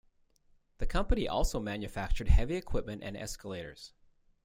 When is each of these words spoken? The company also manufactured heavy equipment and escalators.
The 0.79 0.87
company 0.87 1.27
also 1.27 1.59
manufactured 1.59 2.27
heavy 2.27 2.55
equipment 2.55 3.03
and 3.03 3.15
escalators. 3.15 3.93